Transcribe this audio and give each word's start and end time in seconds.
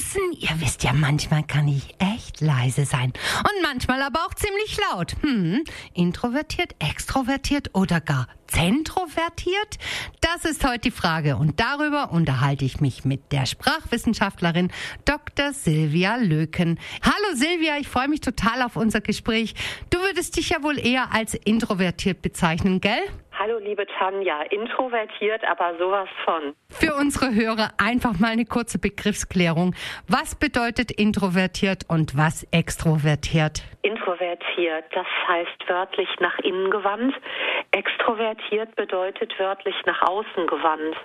draußen, 0.00 0.32
ihr 0.32 0.60
wisst 0.60 0.82
ja, 0.84 0.92
manchmal 0.92 1.42
kann 1.42 1.68
ich 1.68 1.94
echt 1.98 2.40
leise 2.40 2.84
sein. 2.84 3.12
Und 3.38 3.62
manchmal 3.62 4.02
aber 4.02 4.20
auch 4.26 4.34
ziemlich 4.34 4.78
laut. 4.90 5.16
Hm, 5.22 5.64
introvertiert, 5.94 6.74
extrovertiert 6.78 7.74
oder 7.74 8.00
gar 8.00 8.26
zentrovertiert? 8.46 9.78
Das 10.20 10.44
ist 10.44 10.64
heute 10.64 10.80
die 10.80 10.90
Frage 10.90 11.36
und 11.36 11.60
darüber 11.60 12.12
unterhalte 12.12 12.64
ich 12.64 12.80
mich 12.80 13.04
mit 13.04 13.32
der 13.32 13.46
Sprachwissenschaftlerin 13.46 14.72
Dr. 15.04 15.52
Silvia 15.52 16.16
Löken. 16.16 16.78
Hallo 17.02 17.36
Silvia, 17.36 17.78
ich 17.78 17.88
freue 17.88 18.08
mich 18.08 18.20
total 18.20 18.62
auf 18.62 18.76
unser 18.76 19.00
Gespräch. 19.00 19.54
Du 19.90 19.98
würdest 19.98 20.36
dich 20.36 20.50
ja 20.50 20.62
wohl 20.62 20.78
eher 20.78 21.12
als 21.12 21.34
introvertiert 21.34 22.22
bezeichnen, 22.22 22.80
gell? 22.80 23.02
Hallo 23.42 23.56
liebe 23.56 23.86
Tanja, 23.98 24.42
introvertiert, 24.50 25.42
aber 25.48 25.74
sowas 25.78 26.10
von. 26.26 26.54
Für 26.68 26.94
unsere 26.94 27.34
Hörer 27.34 27.70
einfach 27.82 28.18
mal 28.18 28.32
eine 28.32 28.44
kurze 28.44 28.78
Begriffsklärung. 28.78 29.74
Was 30.06 30.34
bedeutet 30.34 30.90
introvertiert 30.90 31.84
und 31.88 32.18
was 32.18 32.46
extrovertiert? 32.52 33.62
Introvertiert, 33.80 34.84
das 34.92 35.06
heißt 35.26 35.68
wörtlich 35.68 36.10
nach 36.20 36.38
innen 36.40 36.70
gewandt. 36.70 37.14
Extrovertiert 37.70 38.76
bedeutet 38.76 39.32
wörtlich 39.38 39.76
nach 39.86 40.02
außen 40.02 40.46
gewandt. 40.46 40.96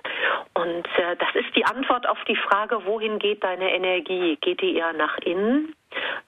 Und 0.52 0.86
äh, 0.98 1.16
das 1.16 1.34
ist 1.36 1.56
die 1.56 1.64
Antwort 1.64 2.06
auf 2.06 2.22
die 2.28 2.36
Frage, 2.36 2.84
wohin 2.84 3.18
geht 3.18 3.42
deine 3.44 3.72
Energie? 3.72 4.36
Geht 4.42 4.60
die 4.60 4.76
eher 4.76 4.92
nach 4.92 5.16
innen? 5.24 5.74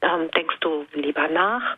Ähm, 0.01 0.31
denkst 0.31 0.57
du 0.61 0.87
lieber 0.95 1.29
nach? 1.29 1.77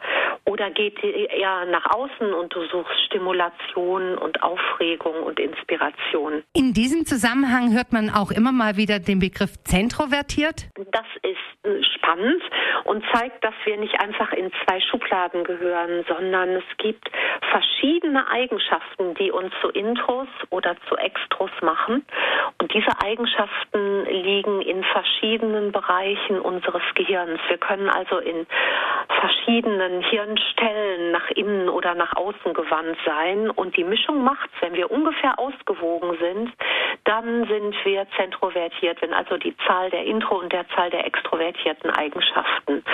Oder 0.51 0.69
geht 0.71 0.99
eher 1.05 1.65
nach 1.67 1.87
außen 1.95 2.35
und 2.35 2.53
du 2.53 2.65
suchst 2.65 3.01
Stimulation 3.07 4.19
und 4.19 4.43
Aufregung 4.43 5.23
und 5.23 5.39
Inspiration? 5.39 6.43
In 6.55 6.73
diesem 6.73 7.07
Zusammenhang 7.07 7.73
hört 7.73 7.93
man 7.93 8.11
auch 8.11 8.33
immer 8.33 8.51
mal 8.51 8.77
wieder 8.77 8.99
den 8.99 9.21
Begriff 9.21 9.63
zentrovertiert. 9.63 10.67
Das 10.91 11.07
ist 11.23 11.65
äh, 11.65 11.81
spannend 11.95 12.43
und 12.83 13.05
zeigt, 13.15 13.45
dass 13.45 13.55
wir 13.65 13.77
nicht 13.77 14.01
einfach 14.01 14.33
in 14.33 14.51
zwei 14.65 14.81
Schubladen 14.81 15.45
gehören, 15.45 16.05
sondern 16.09 16.49
es 16.57 16.65
gibt 16.79 17.09
verschiedene 17.49 18.27
Eigenschaften, 18.29 19.15
die 19.15 19.31
uns 19.31 19.53
zu 19.61 19.69
Intros 19.69 20.27
oder 20.51 20.75
zu 20.89 20.97
Extros 20.97 21.53
machen. 21.63 22.05
Und 22.61 22.75
diese 22.75 22.91
Eigenschaften 23.05 24.05
liegen 24.07 24.63
in 24.63 24.83
verschiedenen 24.83 25.71
Bereichen 25.71 26.41
unseres 26.41 26.83
Gehirns. 26.97 27.39
Wir 27.49 27.59
können 27.59 27.89
also 27.89 28.19
in 28.19 28.47
verschiedenen 29.21 30.03
Hirnstellen 30.41 31.13
nach 31.13 31.31
innen 31.31 31.69
oder 31.69 31.95
nach 31.95 32.15
außen 32.17 32.55
gewandt 32.55 32.97
sein. 33.05 33.51
Und 33.51 33.77
die 33.77 33.85
Mischung 33.85 34.23
macht's. 34.23 34.53
Wenn 34.61 34.75
wir 34.75 34.91
ungefähr 34.91 35.39
ausgewogen 35.39 36.17
sind, 36.21 36.53
dann 37.05 37.47
sind 37.47 37.75
wir 37.85 38.07
zentrovertiert. 38.17 39.01
Wenn 39.03 39.13
also 39.13 39.37
die 39.37 39.57
Zahl 39.67 39.91
der 39.91 40.05
Intro- 40.05 40.41
und 40.41 40.53
der 40.53 40.69
Zahl 40.71 40.91
der 40.91 41.07
extrovertierten 41.07 41.91
Eigenschaften 41.91 42.85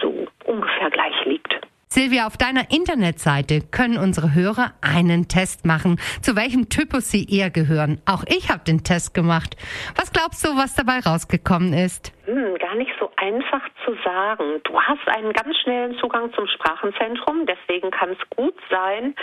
so 0.00 0.26
ungefähr 0.44 0.90
gleich 0.90 1.24
liegt. 1.24 1.54
Silvia, 1.92 2.28
auf 2.28 2.36
deiner 2.36 2.70
Internetseite 2.70 3.62
können 3.68 3.98
unsere 3.98 4.32
Hörer 4.32 4.74
einen 4.80 5.26
Test 5.26 5.66
machen, 5.66 5.98
zu 6.22 6.36
welchem 6.36 6.68
Typus 6.68 7.10
sie 7.10 7.26
eher 7.28 7.50
gehören. 7.50 8.00
Auch 8.06 8.22
ich 8.28 8.48
habe 8.48 8.62
den 8.64 8.84
Test 8.84 9.12
gemacht. 9.12 9.56
Was 9.96 10.12
glaubst 10.12 10.44
du, 10.44 10.56
was 10.56 10.76
dabei 10.76 11.00
rausgekommen 11.00 11.72
ist? 11.72 12.12
Hm, 12.26 12.54
gar 12.60 12.76
nicht 12.76 12.92
so 13.00 13.10
einfach 13.16 13.62
zu 13.84 13.96
sagen. 14.04 14.60
Du 14.64 14.80
hast 14.80 15.06
einen 15.08 15.32
ganz 15.32 15.56
schnellen 15.58 15.96
Zugang 15.98 16.32
zum 16.34 16.46
Sprachenzentrum, 16.46 17.46
deswegen 17.46 17.90
kann 17.90 18.10
es 18.10 18.36
gut 18.36 18.54
sein, 18.70 19.14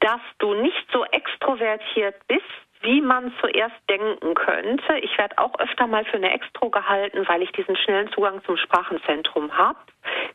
dass 0.00 0.20
du 0.38 0.54
nicht 0.54 0.86
so 0.92 1.04
extrovertiert 1.04 2.14
bist, 2.28 2.42
wie 2.82 3.00
man 3.00 3.32
zuerst 3.40 3.76
denken 3.88 4.34
könnte. 4.34 4.98
Ich 5.00 5.16
werde 5.18 5.38
auch 5.38 5.58
öfter 5.58 5.86
mal 5.86 6.04
für 6.04 6.16
eine 6.16 6.32
Extro 6.32 6.70
gehalten, 6.70 7.26
weil 7.26 7.42
ich 7.42 7.50
diesen 7.52 7.76
schnellen 7.76 8.10
Zugang 8.12 8.42
zum 8.44 8.56
Sprachenzentrum 8.56 9.56
habe, 9.56 9.78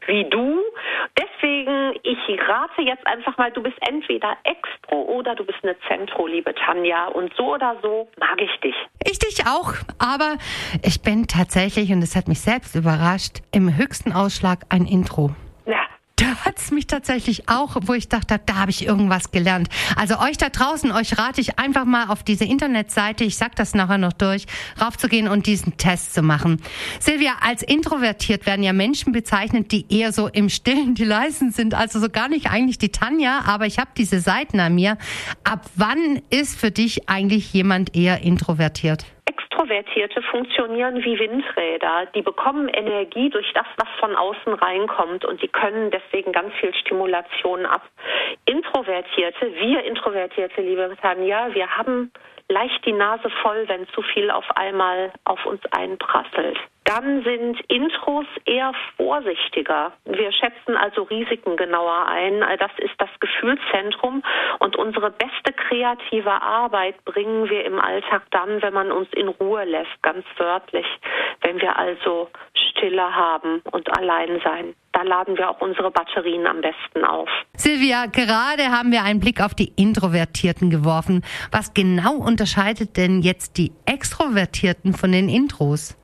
wie 0.07 0.29
du. 0.29 0.59
Deswegen, 1.19 1.93
ich 2.03 2.17
rate 2.47 2.81
jetzt 2.81 3.05
einfach 3.07 3.37
mal, 3.37 3.51
du 3.51 3.61
bist 3.61 3.77
entweder 3.87 4.37
Extro 4.43 5.01
oder 5.03 5.35
du 5.35 5.43
bist 5.45 5.59
eine 5.63 5.75
Zentro, 5.87 6.27
liebe 6.27 6.53
Tanja. 6.55 7.07
Und 7.07 7.33
so 7.35 7.53
oder 7.53 7.75
so 7.81 8.07
mag 8.19 8.41
ich 8.41 8.59
dich. 8.61 8.75
Ich 9.05 9.19
dich 9.19 9.45
auch, 9.47 9.73
aber 9.99 10.37
ich 10.83 11.01
bin 11.01 11.27
tatsächlich, 11.27 11.91
und 11.91 12.01
es 12.01 12.15
hat 12.15 12.27
mich 12.27 12.41
selbst 12.41 12.75
überrascht, 12.75 13.39
im 13.51 13.77
höchsten 13.77 14.11
Ausschlag 14.13 14.59
ein 14.69 14.85
Intro. 14.85 15.31
Da 16.21 16.35
hat's 16.45 16.69
mich 16.69 16.85
tatsächlich 16.85 17.49
auch, 17.49 17.75
wo 17.81 17.95
ich 17.95 18.07
dachte, 18.07 18.39
da 18.45 18.55
habe 18.57 18.69
ich 18.69 18.85
irgendwas 18.85 19.31
gelernt. 19.31 19.69
Also 19.95 20.19
euch 20.19 20.37
da 20.37 20.49
draußen, 20.49 20.91
euch 20.91 21.17
rate 21.17 21.41
ich 21.41 21.57
einfach 21.57 21.83
mal 21.83 22.09
auf 22.09 22.21
diese 22.21 22.45
Internetseite, 22.45 23.23
ich 23.23 23.37
sag 23.37 23.55
das 23.55 23.73
nachher 23.73 23.97
noch 23.97 24.13
durch, 24.13 24.45
raufzugehen 24.79 25.27
und 25.27 25.47
diesen 25.47 25.77
Test 25.77 26.13
zu 26.13 26.21
machen. 26.21 26.61
Silvia, 26.99 27.31
als 27.41 27.63
introvertiert 27.63 28.45
werden 28.45 28.61
ja 28.61 28.71
Menschen 28.71 29.13
bezeichnet, 29.13 29.71
die 29.71 29.91
eher 29.91 30.13
so 30.13 30.27
im 30.27 30.49
Stillen 30.49 30.93
die 30.93 31.05
leisen 31.05 31.51
sind, 31.51 31.73
also 31.73 31.99
so 31.99 32.07
gar 32.07 32.29
nicht 32.29 32.51
eigentlich 32.51 32.77
die 32.77 32.91
Tanja, 32.91 33.41
aber 33.47 33.65
ich 33.65 33.79
habe 33.79 33.89
diese 33.97 34.19
Seiten 34.19 34.59
an 34.59 34.75
mir. 34.75 34.99
Ab 35.43 35.71
wann 35.73 36.21
ist 36.29 36.55
für 36.55 36.69
dich 36.69 37.09
eigentlich 37.09 37.51
jemand 37.51 37.95
eher 37.95 38.21
introvertiert? 38.21 39.05
Extrovertierte 39.71 40.21
funktionieren 40.23 41.01
wie 41.03 41.17
Windräder. 41.17 42.07
Die 42.13 42.21
bekommen 42.21 42.67
Energie 42.67 43.29
durch 43.29 43.51
das, 43.53 43.65
was 43.77 43.87
von 43.99 44.15
außen 44.15 44.53
reinkommt 44.53 45.23
und 45.23 45.41
die 45.41 45.47
können 45.47 45.91
deswegen 45.91 46.33
ganz 46.33 46.53
viel 46.55 46.73
Stimulation 46.75 47.65
ab. 47.65 47.81
Introvertierte, 48.45 49.53
wir 49.55 49.83
Introvertierte, 49.85 50.61
liebe 50.61 50.95
Tanja, 51.01 51.53
wir 51.53 51.69
haben 51.77 52.11
leicht 52.49 52.85
die 52.85 52.91
Nase 52.91 53.29
voll, 53.41 53.63
wenn 53.67 53.87
zu 53.89 54.01
viel 54.01 54.29
auf 54.29 54.45
einmal 54.57 55.13
auf 55.23 55.45
uns 55.45 55.61
einprasselt. 55.71 56.57
Dann 56.93 57.23
sind 57.23 57.57
Intros 57.69 58.25
eher 58.43 58.73
vorsichtiger. 58.97 59.93
Wir 60.03 60.29
schätzen 60.33 60.75
also 60.75 61.03
Risiken 61.03 61.55
genauer 61.55 62.05
ein. 62.07 62.41
Das 62.59 62.71
ist 62.79 62.95
das 62.97 63.07
Gefühlszentrum 63.21 64.21
und 64.59 64.75
unsere 64.75 65.09
beste 65.11 65.53
kreative 65.53 66.41
Arbeit 66.41 67.01
bringen 67.05 67.49
wir 67.49 67.63
im 67.63 67.79
Alltag 67.79 68.23
dann, 68.31 68.61
wenn 68.61 68.73
man 68.73 68.91
uns 68.91 69.07
in 69.13 69.29
Ruhe 69.29 69.63
lässt, 69.63 70.01
ganz 70.01 70.25
wörtlich. 70.35 70.85
Wenn 71.39 71.61
wir 71.61 71.79
also 71.79 72.29
Stille 72.53 73.15
haben 73.15 73.61
und 73.71 73.89
allein 73.97 74.41
sein. 74.43 74.73
Da 74.91 75.03
laden 75.03 75.37
wir 75.37 75.49
auch 75.49 75.61
unsere 75.61 75.89
Batterien 75.89 76.45
am 76.45 76.59
besten 76.59 77.05
auf. 77.05 77.29
Silvia, 77.55 78.07
gerade 78.07 78.71
haben 78.71 78.91
wir 78.91 79.03
einen 79.03 79.21
Blick 79.21 79.41
auf 79.41 79.55
die 79.55 79.71
Introvertierten 79.77 80.69
geworfen. 80.69 81.23
Was 81.51 81.73
genau 81.73 82.15
unterscheidet 82.15 82.97
denn 82.97 83.21
jetzt 83.21 83.57
die 83.57 83.71
Extrovertierten 83.85 84.93
von 84.93 85.13
den 85.13 85.29
Intros? 85.29 85.97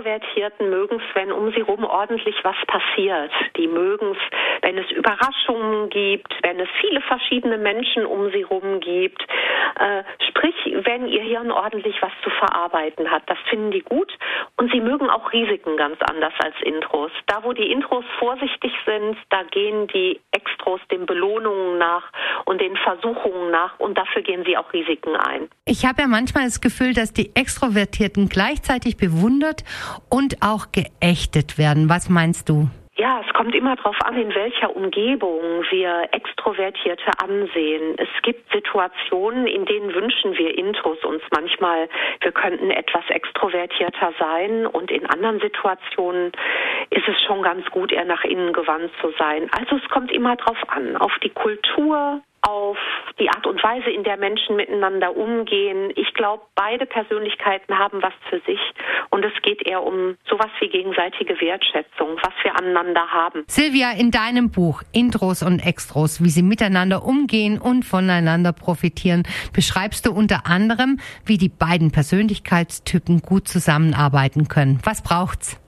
Extrovertierten 0.00 0.70
mögen 0.70 0.96
es, 0.96 1.14
wenn 1.14 1.30
um 1.30 1.52
sie 1.52 1.60
rum 1.60 1.84
ordentlich 1.84 2.36
was 2.42 2.56
passiert. 2.66 3.30
Die 3.56 3.68
mögen 3.68 4.12
es, 4.12 4.18
wenn 4.62 4.78
es 4.78 4.90
Überraschungen 4.90 5.90
gibt, 5.90 6.34
wenn 6.42 6.58
es 6.58 6.68
viele 6.80 7.00
verschiedene 7.02 7.58
Menschen 7.58 8.06
um 8.06 8.30
sie 8.30 8.42
rum 8.42 8.80
gibt. 8.80 9.22
Äh, 9.78 10.02
sprich, 10.28 10.54
wenn 10.84 11.06
ihr 11.06 11.22
Hirn 11.22 11.50
ordentlich 11.50 12.00
was 12.00 12.12
zu 12.22 12.30
verarbeiten 12.30 13.10
hat. 13.10 13.22
Das 13.26 13.38
finden 13.48 13.70
die 13.70 13.82
gut. 13.82 14.12
Und 14.56 14.72
sie 14.72 14.80
mögen 14.80 15.10
auch 15.10 15.32
Risiken 15.32 15.76
ganz 15.76 15.98
anders 16.08 16.34
als 16.38 16.54
Intros. 16.62 17.12
Da, 17.26 17.44
wo 17.44 17.52
die 17.52 17.70
Intros 17.70 18.04
vorsichtig 18.18 18.72
sind, 18.86 19.16
da 19.28 19.42
gehen 19.44 19.86
die 19.88 20.20
Extros 20.70 20.80
den 20.90 21.06
Belohnungen 21.06 21.78
nach 21.78 22.02
und 22.44 22.60
den 22.60 22.76
Versuchungen 22.76 23.50
nach. 23.50 23.78
Und 23.78 23.96
dafür 23.96 24.22
gehen 24.22 24.44
sie 24.46 24.56
auch 24.56 24.72
Risiken 24.72 25.16
ein. 25.16 25.48
Ich 25.64 25.84
habe 25.84 26.02
ja 26.02 26.08
manchmal 26.08 26.44
das 26.44 26.60
Gefühl, 26.60 26.94
dass 26.94 27.12
die 27.12 27.34
Extrovertierten 27.34 28.28
gleichzeitig 28.28 28.96
bewundert 28.96 29.64
und 30.08 30.42
auch 30.42 30.66
geächtet 30.72 31.58
werden. 31.58 31.88
Was 31.88 32.08
meinst 32.08 32.48
du? 32.48 32.68
Ja, 33.00 33.22
es 33.26 33.32
kommt 33.32 33.54
immer 33.54 33.76
darauf 33.76 33.96
an, 34.04 34.14
in 34.20 34.34
welcher 34.34 34.76
Umgebung 34.76 35.64
wir 35.70 36.06
Extrovertierte 36.12 37.10
ansehen. 37.16 37.96
Es 37.96 38.10
gibt 38.20 38.52
Situationen, 38.52 39.46
in 39.46 39.64
denen 39.64 39.94
wünschen 39.94 40.36
wir 40.36 40.58
Intros 40.58 41.02
uns 41.04 41.22
manchmal, 41.30 41.88
wir 42.20 42.32
könnten 42.32 42.70
etwas 42.70 43.08
extrovertierter 43.08 44.12
sein 44.18 44.66
und 44.66 44.90
in 44.90 45.06
anderen 45.06 45.40
Situationen 45.40 46.30
ist 46.90 47.08
es 47.08 47.18
schon 47.22 47.40
ganz 47.40 47.64
gut, 47.70 47.90
eher 47.90 48.04
nach 48.04 48.22
innen 48.24 48.52
gewandt 48.52 48.90
zu 49.00 49.10
sein. 49.18 49.48
Also 49.58 49.76
es 49.76 49.88
kommt 49.88 50.12
immer 50.12 50.36
darauf 50.36 50.58
an, 50.68 50.98
auf 50.98 51.12
die 51.22 51.30
Kultur, 51.30 52.20
auf 52.42 52.76
die 53.18 53.28
Art 53.28 53.46
und 53.46 53.62
Weise, 53.62 53.90
in 53.90 54.04
der 54.04 54.16
Menschen 54.16 54.56
miteinander 54.56 55.16
umgehen. 55.16 55.92
Ich 55.96 56.14
glaube, 56.14 56.42
beide 56.54 56.86
Persönlichkeiten 56.86 57.78
haben 57.78 58.02
was 58.02 58.12
für 58.28 58.40
sich 58.40 58.60
und 59.10 59.24
es 59.24 59.32
geht 59.42 59.66
eher 59.66 59.82
um 59.82 60.16
sowas 60.28 60.50
wie 60.60 60.68
gegenseitige 60.68 61.40
Wertschätzung, 61.40 62.16
was 62.22 62.32
wir 62.42 62.58
aneinander 62.58 63.06
haben. 63.10 63.44
Silvia, 63.46 63.92
in 63.92 64.10
deinem 64.10 64.50
Buch 64.50 64.82
Intros 64.92 65.42
und 65.42 65.60
Extros, 65.64 66.22
wie 66.22 66.30
sie 66.30 66.42
miteinander 66.42 67.04
umgehen 67.04 67.60
und 67.60 67.84
voneinander 67.84 68.52
profitieren, 68.52 69.24
beschreibst 69.52 70.06
du 70.06 70.12
unter 70.12 70.46
anderem, 70.46 70.98
wie 71.26 71.38
die 71.38 71.48
beiden 71.48 71.90
Persönlichkeitstypen 71.92 73.20
gut 73.20 73.48
zusammenarbeiten 73.48 74.48
können. 74.48 74.78
Was 74.84 75.02
braucht's? 75.02 75.60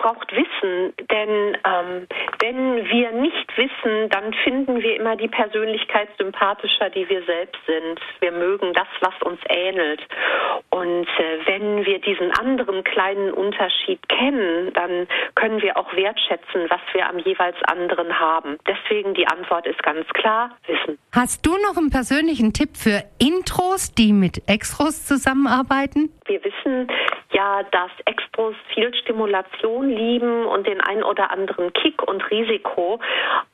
Braucht 0.00 0.32
Wissen, 0.32 0.94
denn 1.10 1.58
ähm, 1.62 2.06
wenn 2.40 2.88
wir 2.88 3.12
nicht 3.12 3.54
wissen, 3.58 4.08
dann 4.08 4.32
finden 4.44 4.80
wir 4.80 4.96
immer 4.96 5.14
die 5.14 5.28
Persönlichkeit 5.28 6.08
sympathischer, 6.18 6.88
die 6.88 7.06
wir 7.06 7.22
selbst 7.24 7.60
sind. 7.66 8.00
Wir 8.20 8.32
mögen 8.32 8.72
das, 8.72 8.88
was 9.02 9.12
uns 9.22 9.38
ähnelt. 9.50 10.00
Und 10.70 11.06
äh, 11.06 11.38
wenn 11.44 11.84
wir 11.84 11.98
diesen 11.98 12.30
anderen 12.32 12.82
kleinen 12.82 13.30
Unterschied 13.30 14.00
kennen, 14.08 14.72
dann 14.72 15.06
können 15.34 15.60
wir 15.60 15.76
auch 15.76 15.94
wertschätzen, 15.94 16.70
was 16.70 16.80
wir 16.94 17.06
am 17.06 17.18
jeweils 17.18 17.56
anderen 17.64 18.18
haben. 18.18 18.58
Deswegen 18.66 19.12
die 19.12 19.26
Antwort 19.26 19.66
ist 19.66 19.82
ganz 19.82 20.08
klar, 20.14 20.56
Wissen. 20.66 20.98
Hast 21.12 21.44
du 21.44 21.50
noch 21.58 21.76
einen 21.76 21.90
persönlichen 21.90 22.54
Tipp 22.54 22.76
für 22.76 23.02
Intros, 23.18 23.94
die 23.94 24.14
mit 24.14 24.48
Extros 24.48 25.04
zusammenarbeiten? 25.04 26.10
Wir 26.26 26.42
wissen 26.42 26.88
ja, 27.40 27.62
dass 27.62 27.90
Extros 28.04 28.54
viel 28.74 28.94
Stimulation 28.94 29.88
lieben 29.88 30.44
und 30.44 30.66
den 30.66 30.80
ein 30.82 31.02
oder 31.02 31.30
anderen 31.30 31.72
Kick 31.72 32.02
und 32.02 32.22
Risiko. 32.30 33.00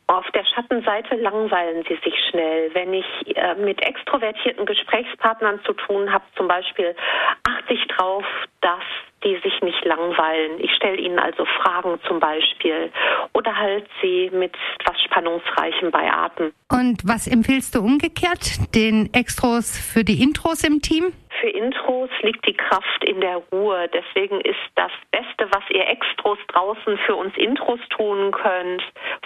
Auf 0.09 0.29
der 0.33 0.44
Schattenseite 0.44 1.15
langweilen 1.17 1.85
sie 1.88 1.99
sich 2.05 2.15
schnell. 2.31 2.75
Wenn 2.75 2.93
ich 2.94 3.06
äh, 3.37 3.55
mit 3.55 3.81
extrovertierten 3.81 4.67
Gesprächspartnern 4.67 5.61
zu 5.65 5.73
tun 5.73 6.12
habe, 6.12 6.25
zum 6.37 6.49
Beispiel, 6.49 6.97
achte 7.44 7.75
ich 7.75 7.87
drauf, 7.88 8.25
dass 8.61 8.83
die 9.25 9.38
sich 9.43 9.61
nicht 9.62 9.85
langweilen. 9.85 10.59
Ich 10.59 10.73
stelle 10.75 10.97
ihnen 10.97 11.19
also 11.19 11.44
Fragen 11.44 11.99
zum 12.06 12.21
Beispiel 12.21 12.91
oder 13.32 13.56
halt 13.56 13.87
sie 14.03 14.31
mit 14.32 14.55
was 14.85 15.00
Spannungsreichem 15.03 15.91
bei 15.91 16.12
Atem. 16.12 16.53
Und 16.71 17.03
was 17.05 17.27
empfiehlst 17.27 17.75
du 17.75 17.81
umgekehrt 17.81 18.75
den 18.75 19.12
Extros 19.15 19.79
für 19.79 20.05
die 20.05 20.23
Intros 20.23 20.65
im 20.65 20.81
Team? 20.82 21.12
Für 21.41 21.49
Intros 21.49 22.11
liegt 22.23 22.47
die 22.47 22.55
Kraft 22.55 23.05
in 23.05 23.21
der 23.21 23.37
Ruhe. 23.53 23.88
Deswegen 23.93 24.41
ist 24.41 24.56
das 24.75 24.91
Beste, 25.11 25.49
was 25.50 25.62
ihr 25.71 25.87
Extros 25.88 26.38
draußen 26.49 26.99
für 27.05 27.15
uns 27.15 27.37
Intros 27.37 27.81
tun 27.91 28.33
könnt, 28.33 28.83